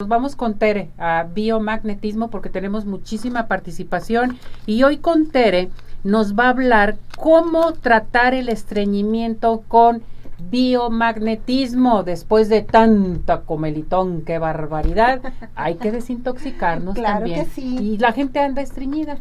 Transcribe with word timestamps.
Nos 0.00 0.08
vamos 0.10 0.36
con 0.36 0.54
Tere 0.54 0.90
a 0.96 1.24
biomagnetismo 1.24 2.30
porque 2.30 2.50
tenemos 2.50 2.84
muchísima 2.84 3.48
participación 3.48 4.38
y 4.64 4.84
hoy 4.84 4.98
con 4.98 5.28
Tere 5.28 5.70
nos 6.04 6.38
va 6.38 6.44
a 6.44 6.50
hablar 6.50 6.98
cómo 7.16 7.72
tratar 7.72 8.32
el 8.32 8.48
estreñimiento 8.48 9.64
con 9.66 10.02
biomagnetismo 10.38 12.04
después 12.04 12.48
de 12.48 12.62
tanta 12.62 13.40
comelitón, 13.40 14.22
qué 14.22 14.38
barbaridad. 14.38 15.20
Hay 15.56 15.74
que 15.74 15.90
desintoxicarnos 15.90 16.94
claro 16.94 17.18
también. 17.18 17.44
Que 17.44 17.50
sí. 17.50 17.78
Y 17.80 17.98
la 17.98 18.12
gente 18.12 18.38
anda 18.38 18.62
estreñida. 18.62 19.18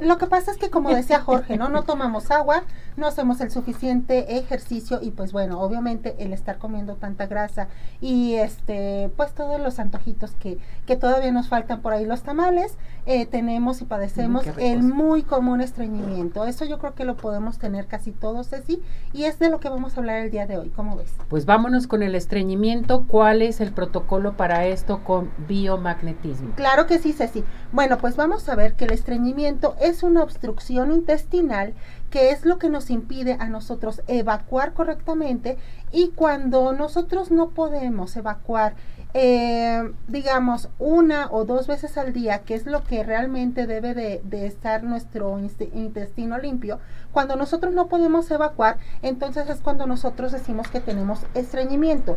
Lo 0.00 0.18
que 0.18 0.26
pasa 0.26 0.50
es 0.50 0.56
que 0.56 0.70
como 0.70 0.90
decía 0.90 1.20
Jorge, 1.20 1.56
¿no? 1.58 1.68
No 1.68 1.82
tomamos 1.84 2.30
agua, 2.30 2.64
no 2.96 3.06
hacemos 3.06 3.40
el 3.40 3.50
suficiente 3.50 4.38
ejercicio 4.38 5.00
y 5.02 5.10
pues 5.10 5.32
bueno, 5.32 5.60
obviamente 5.60 6.14
el 6.18 6.32
estar 6.32 6.58
comiendo 6.58 6.94
tanta 6.96 7.26
grasa 7.26 7.68
y 8.00 8.34
este, 8.34 9.10
pues 9.16 9.32
todos 9.32 9.60
los 9.60 9.78
antojitos 9.78 10.32
que, 10.32 10.58
que 10.86 10.96
todavía 10.96 11.30
nos 11.30 11.48
faltan 11.48 11.82
por 11.82 11.92
ahí, 11.92 12.06
los 12.06 12.22
tamales, 12.22 12.78
eh, 13.06 13.26
tenemos 13.26 13.82
y 13.82 13.84
padecemos 13.84 14.44
el 14.56 14.82
muy 14.82 15.22
común 15.22 15.60
estreñimiento. 15.60 16.46
Eso 16.46 16.64
yo 16.64 16.78
creo 16.78 16.94
que 16.94 17.04
lo 17.04 17.16
podemos 17.16 17.58
tener 17.58 17.86
casi 17.86 18.12
todos, 18.12 18.48
Ceci, 18.48 18.80
y 19.12 19.24
es 19.24 19.38
de 19.38 19.50
lo 19.50 19.60
que 19.60 19.68
vamos 19.68 19.96
a 19.96 20.00
hablar 20.00 20.22
el 20.22 20.30
día 20.30 20.46
de 20.46 20.56
hoy, 20.56 20.70
¿cómo 20.70 20.96
ves? 20.96 21.12
Pues 21.28 21.44
vámonos 21.44 21.86
con 21.86 22.02
el 22.02 22.14
estreñimiento. 22.14 23.04
¿Cuál 23.06 23.42
es 23.42 23.60
el 23.60 23.72
protocolo 23.72 24.36
para 24.36 24.64
esto 24.66 25.04
con 25.04 25.30
biomagnetismo? 25.48 26.54
Claro 26.54 26.86
que 26.86 26.98
sí, 26.98 27.12
Ceci. 27.12 27.44
Bueno, 27.72 27.98
pues 27.98 28.16
vamos 28.16 28.48
a 28.48 28.54
ver 28.54 28.74
que 28.74 28.86
el 28.86 28.92
estreñimiento 28.92 29.33
es 29.80 30.02
una 30.02 30.22
obstrucción 30.22 30.92
intestinal 30.92 31.74
que 32.10 32.30
es 32.30 32.44
lo 32.44 32.58
que 32.58 32.68
nos 32.68 32.90
impide 32.90 33.36
a 33.40 33.48
nosotros 33.48 34.02
evacuar 34.06 34.72
correctamente 34.72 35.58
y 35.92 36.08
cuando 36.08 36.72
nosotros 36.72 37.30
no 37.30 37.50
podemos 37.50 38.16
evacuar 38.16 38.74
eh, 39.16 39.92
digamos, 40.08 40.68
una 40.80 41.28
o 41.30 41.44
dos 41.44 41.68
veces 41.68 41.96
al 41.96 42.12
día, 42.12 42.40
que 42.40 42.56
es 42.56 42.66
lo 42.66 42.82
que 42.82 43.04
realmente 43.04 43.68
debe 43.68 43.94
de, 43.94 44.46
estar 44.46 44.82
nuestro 44.82 45.38
intestino 45.38 46.36
limpio, 46.38 46.80
cuando 47.12 47.36
nosotros 47.36 47.72
no 47.72 47.86
podemos 47.86 48.28
evacuar, 48.32 48.78
entonces 49.02 49.48
es 49.48 49.60
cuando 49.60 49.86
nosotros 49.86 50.32
decimos 50.32 50.66
que 50.66 50.80
tenemos 50.80 51.20
estreñimiento. 51.34 52.16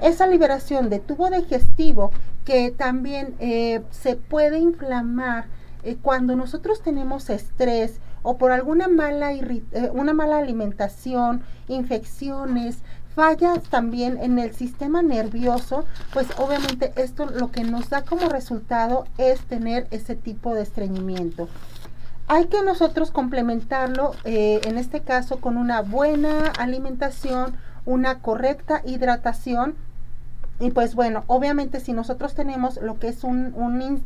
Esa 0.00 0.26
liberación 0.26 0.88
de 0.88 1.00
tubo 1.00 1.28
digestivo 1.28 2.12
que 2.46 2.70
también 2.70 3.34
eh, 3.40 3.82
se 3.90 4.16
puede 4.16 4.58
inflamar 4.58 5.48
eh, 5.82 5.96
cuando 6.00 6.36
nosotros 6.36 6.82
tenemos 6.82 7.30
estrés 7.30 8.00
o 8.22 8.36
por 8.36 8.52
alguna 8.52 8.88
mala, 8.88 9.32
eh, 9.32 9.62
una 9.92 10.12
mala 10.12 10.38
alimentación, 10.38 11.42
infecciones, 11.68 12.78
fallas 13.14 13.64
también 13.64 14.18
en 14.22 14.38
el 14.38 14.54
sistema 14.54 15.02
nervioso, 15.02 15.84
pues 16.12 16.28
obviamente 16.38 16.92
esto 16.96 17.26
lo 17.26 17.50
que 17.50 17.64
nos 17.64 17.90
da 17.90 18.02
como 18.02 18.28
resultado 18.28 19.06
es 19.18 19.40
tener 19.40 19.88
ese 19.90 20.14
tipo 20.14 20.54
de 20.54 20.62
estreñimiento. 20.62 21.48
Hay 22.28 22.46
que 22.46 22.62
nosotros 22.62 23.10
complementarlo, 23.10 24.12
eh, 24.24 24.60
en 24.64 24.76
este 24.76 25.00
caso, 25.00 25.40
con 25.40 25.56
una 25.56 25.80
buena 25.80 26.48
alimentación, 26.58 27.56
una 27.86 28.20
correcta 28.20 28.82
hidratación. 28.84 29.74
Y 30.60 30.72
pues 30.72 30.96
bueno, 30.96 31.22
obviamente 31.28 31.78
si 31.78 31.92
nosotros 31.92 32.34
tenemos 32.34 32.80
lo 32.82 32.98
que 32.98 33.08
es 33.08 33.22
un, 33.22 33.54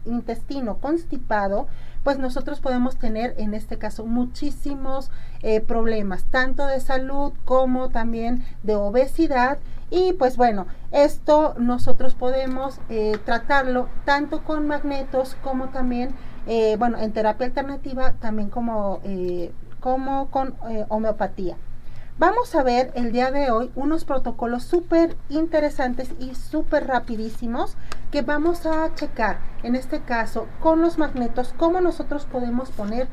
intestino 0.04 0.76
constipado, 0.78 1.66
pues 2.04 2.18
nosotros 2.18 2.60
podemos 2.60 2.96
tener 2.98 3.34
en 3.38 3.54
este 3.54 3.78
caso 3.78 4.04
muchísimos 4.04 5.10
eh, 5.42 5.60
problemas, 5.60 6.24
tanto 6.24 6.66
de 6.66 6.80
salud 6.80 7.32
como 7.46 7.88
también 7.88 8.44
de 8.62 8.74
obesidad. 8.74 9.58
Y 9.88 10.12
pues 10.14 10.36
bueno, 10.36 10.66
esto 10.90 11.54
nosotros 11.58 12.14
podemos 12.14 12.80
eh, 12.90 13.18
tratarlo 13.24 13.88
tanto 14.04 14.44
con 14.44 14.66
magnetos 14.66 15.36
como 15.42 15.68
también, 15.68 16.14
eh, 16.46 16.76
bueno, 16.78 16.98
en 16.98 17.12
terapia 17.12 17.46
alternativa, 17.46 18.12
también 18.12 18.50
como, 18.50 19.00
como 19.80 20.30
con 20.30 20.54
homeopatía. 20.88 21.56
Vamos 22.18 22.54
a 22.54 22.62
ver 22.62 22.92
el 22.94 23.10
día 23.10 23.30
de 23.30 23.50
hoy 23.50 23.72
unos 23.74 24.04
protocolos 24.04 24.64
súper 24.64 25.16
interesantes 25.30 26.10
y 26.20 26.34
súper 26.34 26.86
rapidísimos 26.86 27.76
que 28.10 28.20
vamos 28.20 28.66
a 28.66 28.94
checar, 28.94 29.38
en 29.62 29.76
este 29.76 30.02
caso, 30.02 30.46
con 30.60 30.82
los 30.82 30.98
magnetos, 30.98 31.54
cómo 31.56 31.80
nosotros 31.80 32.26
podemos 32.26 32.70
poner 32.70 33.08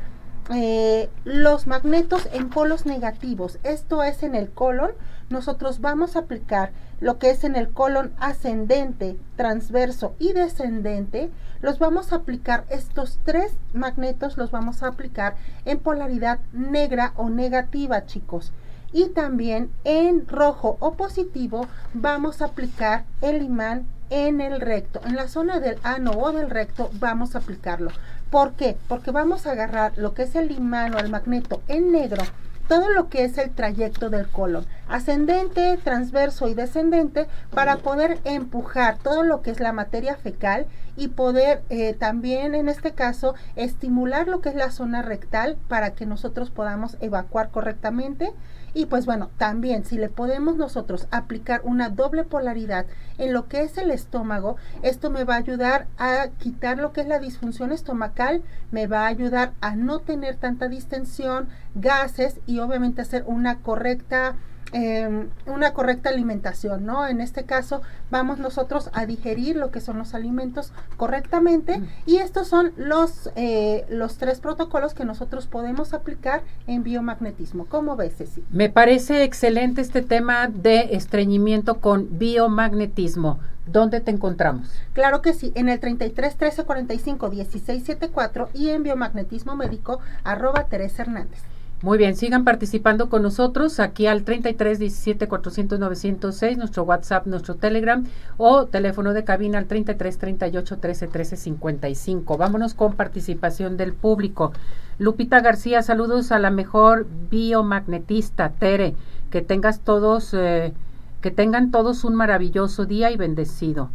eh, 0.53 1.09
los 1.23 1.65
magnetos 1.65 2.27
en 2.33 2.49
polos 2.49 2.85
negativos. 2.85 3.57
Esto 3.63 4.03
es 4.03 4.21
en 4.21 4.35
el 4.35 4.51
colon. 4.51 4.91
Nosotros 5.29 5.79
vamos 5.79 6.15
a 6.17 6.19
aplicar 6.19 6.73
lo 6.99 7.19
que 7.19 7.29
es 7.29 7.45
en 7.45 7.55
el 7.55 7.69
colon 7.69 8.13
ascendente, 8.19 9.17
transverso 9.37 10.13
y 10.19 10.33
descendente. 10.33 11.31
Los 11.61 11.79
vamos 11.79 12.11
a 12.11 12.17
aplicar, 12.17 12.65
estos 12.69 13.19
tres 13.23 13.53
magnetos 13.73 14.37
los 14.37 14.51
vamos 14.51 14.83
a 14.83 14.87
aplicar 14.87 15.35
en 15.63 15.79
polaridad 15.79 16.39
negra 16.51 17.13
o 17.15 17.29
negativa, 17.29 18.05
chicos 18.05 18.51
y 18.91 19.09
también 19.09 19.71
en 19.83 20.27
rojo 20.27 20.77
o 20.79 20.93
positivo 20.93 21.67
vamos 21.93 22.41
a 22.41 22.45
aplicar 22.45 23.05
el 23.21 23.41
imán 23.41 23.85
en 24.09 24.41
el 24.41 24.59
recto, 24.59 25.01
en 25.05 25.15
la 25.15 25.27
zona 25.27 25.59
del 25.59 25.77
ano 25.83 26.11
o 26.11 26.31
del 26.31 26.49
recto 26.49 26.89
vamos 26.93 27.35
a 27.35 27.39
aplicarlo. 27.39 27.91
¿Por 28.29 28.53
qué? 28.53 28.77
Porque 28.87 29.11
vamos 29.11 29.45
a 29.45 29.51
agarrar 29.51 29.97
lo 29.97 30.13
que 30.13 30.23
es 30.23 30.35
el 30.35 30.51
imán 30.51 30.95
o 30.95 30.99
el 30.99 31.09
magneto 31.09 31.61
en 31.67 31.91
negro, 31.91 32.23
todo 32.67 32.89
lo 32.91 33.09
que 33.09 33.23
es 33.23 33.37
el 33.39 33.49
trayecto 33.49 34.11
del 34.11 34.27
colon, 34.29 34.65
ascendente, 34.87 35.77
transverso 35.83 36.47
y 36.47 36.53
descendente, 36.53 37.27
para 37.49 37.77
poder 37.77 38.19
empujar 38.25 38.99
todo 38.99 39.23
lo 39.23 39.41
que 39.41 39.49
es 39.49 39.59
la 39.59 39.73
materia 39.73 40.15
fecal 40.15 40.67
y 40.95 41.07
poder 41.07 41.63
eh, 41.69 41.93
también 41.93 42.53
en 42.53 42.69
este 42.69 42.91
caso 42.91 43.33
estimular 43.55 44.27
lo 44.27 44.41
que 44.41 44.49
es 44.49 44.55
la 44.55 44.69
zona 44.69 45.01
rectal 45.01 45.57
para 45.67 45.91
que 45.91 46.05
nosotros 46.05 46.51
podamos 46.51 46.97
evacuar 47.01 47.49
correctamente 47.49 48.33
y 48.73 48.85
pues 48.85 49.05
bueno, 49.05 49.29
también 49.37 49.85
si 49.85 49.97
le 49.97 50.09
podemos 50.09 50.55
nosotros 50.55 51.07
aplicar 51.11 51.61
una 51.63 51.89
doble 51.89 52.23
polaridad 52.23 52.85
en 53.17 53.33
lo 53.33 53.47
que 53.47 53.61
es 53.61 53.77
el 53.77 53.91
estómago, 53.91 54.57
esto 54.81 55.09
me 55.09 55.23
va 55.23 55.35
a 55.35 55.39
ayudar 55.39 55.87
a 55.97 56.27
quitar 56.37 56.77
lo 56.77 56.93
que 56.93 57.01
es 57.01 57.07
la 57.07 57.19
disfunción 57.19 57.71
estomacal, 57.71 58.43
me 58.71 58.87
va 58.87 59.03
a 59.03 59.07
ayudar 59.07 59.53
a 59.61 59.75
no 59.75 59.99
tener 59.99 60.35
tanta 60.35 60.67
distensión, 60.67 61.49
gases 61.75 62.39
y 62.45 62.59
obviamente 62.59 63.01
hacer 63.01 63.23
una 63.27 63.59
correcta 63.59 64.35
Em, 64.71 65.29
una 65.47 65.73
correcta 65.73 66.09
alimentación, 66.09 66.85
¿no? 66.85 67.07
En 67.07 67.21
este 67.21 67.43
caso 67.43 67.81
vamos 68.11 68.37
nosotros 68.37 68.91
a 68.93 69.07
digerir 69.07 69.55
lo 69.55 69.71
que 69.71 69.81
son 69.81 69.97
los 69.97 70.13
alimentos 70.13 70.73
correctamente 70.95 71.81
y 72.05 72.17
estos 72.17 72.47
son 72.47 72.71
los, 72.77 73.31
eh, 73.35 73.85
los 73.89 74.17
tres 74.17 74.39
protocolos 74.39 74.93
que 74.93 75.05
nosotros 75.05 75.47
podemos 75.47 75.93
aplicar 75.93 76.43
en 76.67 76.83
biomagnetismo. 76.83 77.65
¿Cómo 77.65 77.95
ves, 77.95 78.17
Ceci? 78.17 78.43
Me 78.51 78.69
parece 78.69 79.23
excelente 79.23 79.81
este 79.81 80.03
tema 80.03 80.47
de 80.47 80.89
estreñimiento 80.91 81.79
con 81.79 82.19
biomagnetismo. 82.19 83.39
¿Dónde 83.65 84.01
te 84.01 84.11
encontramos? 84.11 84.69
Claro 84.93 85.21
que 85.23 85.33
sí, 85.33 85.51
en 85.55 85.69
el 85.69 85.79
33 85.79 86.35
13 86.35 86.63
45 86.63 87.29
16 87.29 87.83
74 87.83 88.49
y 88.53 88.69
en 88.69 88.83
biomagnetismo 88.83 89.55
médico 89.55 89.99
arroba 90.23 90.65
Teresa 90.65 91.03
Hernández. 91.03 91.39
Muy 91.81 91.97
bien, 91.97 92.17
sigan 92.17 92.43
participando 92.43 93.09
con 93.09 93.21
nosotros 93.21 93.79
aquí 93.79 94.05
al 94.05 94.23
33 94.23 94.79
17 94.79 95.29
400 95.29 95.79
906, 95.79 96.57
nuestro 96.57 96.83
WhatsApp, 96.83 97.25
nuestro 97.25 97.55
Telegram 97.55 98.05
o 98.35 98.65
teléfono 98.65 99.13
de 99.13 99.23
cabina 99.23 99.59
al 99.59 99.65
33 99.65 100.17
38 100.17 100.77
13 100.77 101.07
13 101.07 101.37
55. 101.37 102.37
Vámonos 102.37 102.73
con 102.73 102.93
participación 102.93 103.77
del 103.77 103.93
público. 103.93 104.51
Lupita 104.97 105.39
García, 105.39 105.81
saludos 105.81 106.33
a 106.33 106.39
la 106.39 106.51
mejor 106.51 107.07
biomagnetista, 107.29 108.49
Tere. 108.49 108.95
Que 109.31 109.41
tengas 109.41 109.79
todos, 109.79 110.33
eh, 110.33 110.73
que 111.21 111.31
tengan 111.31 111.71
todos 111.71 112.03
un 112.03 112.15
maravilloso 112.15 112.85
día 112.85 113.09
y 113.09 113.15
bendecido. 113.15 113.89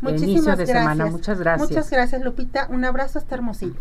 Muchísimas 0.00 0.28
inicio 0.28 0.50
de 0.56 0.64
gracias. 0.64 0.78
semana. 0.78 1.06
Muchas 1.06 1.38
gracias. 1.38 1.70
Muchas 1.70 1.90
gracias, 1.90 2.22
Lupita. 2.22 2.66
Un 2.68 2.84
abrazo 2.84 3.20
hasta 3.20 3.36
Hermosillo. 3.36 3.76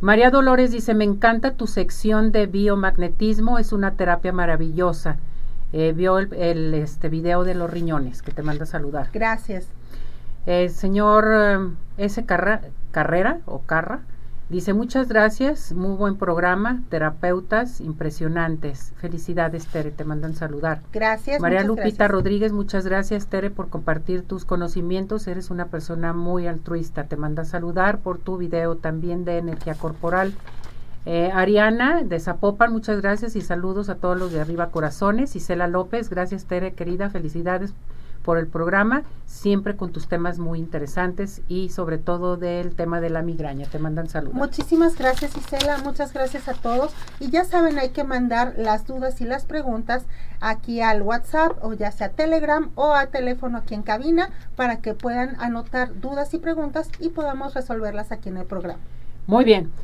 María 0.00 0.30
Dolores 0.30 0.70
dice, 0.70 0.94
me 0.94 1.04
encanta 1.04 1.54
tu 1.54 1.66
sección 1.66 2.30
de 2.30 2.46
biomagnetismo, 2.46 3.58
es 3.58 3.72
una 3.72 3.94
terapia 3.94 4.32
maravillosa. 4.32 5.16
Eh, 5.72 5.92
vio 5.92 6.18
el, 6.18 6.72
este 6.74 7.08
video 7.08 7.42
de 7.42 7.54
los 7.54 7.68
riñones 7.68 8.22
que 8.22 8.30
te 8.30 8.42
manda 8.42 8.62
a 8.62 8.66
saludar. 8.66 9.08
Gracias. 9.12 9.66
El 10.46 10.70
señor 10.70 11.28
eh, 11.30 11.58
S. 11.98 12.24
Carrera 12.24 13.40
o 13.44 13.60
Carra 13.62 14.00
Dice, 14.48 14.72
muchas 14.72 15.08
gracias, 15.08 15.72
muy 15.72 15.94
buen 15.94 16.16
programa, 16.16 16.82
terapeutas 16.88 17.82
impresionantes. 17.82 18.94
Felicidades, 18.96 19.66
Tere, 19.66 19.90
te 19.90 20.04
mandan 20.04 20.34
saludar. 20.34 20.80
Gracias. 20.90 21.38
María 21.38 21.64
Lupita 21.64 22.08
Rodríguez, 22.08 22.52
muchas 22.52 22.86
gracias, 22.86 23.26
Tere, 23.26 23.50
por 23.50 23.68
compartir 23.68 24.22
tus 24.22 24.46
conocimientos. 24.46 25.26
Eres 25.26 25.50
una 25.50 25.66
persona 25.66 26.14
muy 26.14 26.46
altruista. 26.46 27.04
Te 27.04 27.16
manda 27.16 27.44
saludar 27.44 27.98
por 27.98 28.16
tu 28.16 28.38
video 28.38 28.76
también 28.76 29.26
de 29.26 29.36
energía 29.36 29.74
corporal. 29.74 30.32
Eh, 31.04 31.30
Ariana 31.34 32.02
de 32.02 32.18
Zapopan, 32.18 32.72
muchas 32.72 33.02
gracias 33.02 33.36
y 33.36 33.42
saludos 33.42 33.90
a 33.90 33.96
todos 33.96 34.18
los 34.18 34.32
de 34.32 34.40
Arriba 34.40 34.70
Corazones. 34.70 35.36
Isela 35.36 35.66
López, 35.66 36.08
gracias, 36.08 36.46
Tere, 36.46 36.72
querida, 36.72 37.10
felicidades 37.10 37.74
por 38.28 38.36
el 38.36 38.46
programa, 38.46 39.04
siempre 39.24 39.74
con 39.74 39.90
tus 39.90 40.06
temas 40.06 40.38
muy 40.38 40.58
interesantes 40.58 41.40
y 41.48 41.70
sobre 41.70 41.96
todo 41.96 42.36
del 42.36 42.74
tema 42.74 43.00
de 43.00 43.08
la 43.08 43.22
migraña. 43.22 43.64
Te 43.64 43.78
mandan 43.78 44.10
saludos. 44.10 44.34
Muchísimas 44.34 44.98
gracias 44.98 45.34
Isela, 45.34 45.78
muchas 45.78 46.12
gracias 46.12 46.46
a 46.46 46.52
todos. 46.52 46.92
Y 47.20 47.30
ya 47.30 47.44
saben, 47.44 47.78
hay 47.78 47.88
que 47.88 48.04
mandar 48.04 48.52
las 48.58 48.86
dudas 48.86 49.22
y 49.22 49.24
las 49.24 49.46
preguntas 49.46 50.04
aquí 50.40 50.82
al 50.82 51.00
WhatsApp 51.00 51.52
o 51.62 51.72
ya 51.72 51.90
sea 51.90 52.10
Telegram 52.10 52.70
o 52.74 52.92
a 52.92 53.06
teléfono 53.06 53.56
aquí 53.56 53.74
en 53.74 53.82
cabina 53.82 54.28
para 54.56 54.82
que 54.82 54.92
puedan 54.92 55.40
anotar 55.40 55.98
dudas 55.98 56.34
y 56.34 56.38
preguntas 56.38 56.90
y 57.00 57.08
podamos 57.08 57.54
resolverlas 57.54 58.12
aquí 58.12 58.28
en 58.28 58.36
el 58.36 58.44
programa. 58.44 58.80
Muy 59.26 59.46
bien, 59.46 59.72